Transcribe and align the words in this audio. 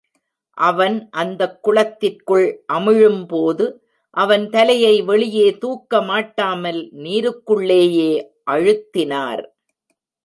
அவன் 0.57 1.09
அந்தக் 1.11 1.59
குளத்திற்குள் 1.63 2.47
அமிழும்போது 2.73 3.65
அவன் 4.17 4.49
தலையை 4.49 5.01
வெளியே 5.01 5.57
தூக்க 5.57 6.01
மாட்டாமல் 6.01 6.81
நீருக்குள்ளேயே 7.03 8.11
அழுத்தினார். 8.51 9.43